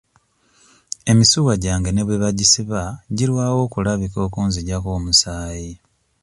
Emisuwa 1.11 1.53
gyange 1.63 1.89
ne 1.93 2.03
bwe 2.05 2.21
bagisiba 2.23 2.81
girwawo 3.17 3.59
okulabika 3.67 4.17
okunzigyako 4.27 4.87
omusaayi. 4.97 5.73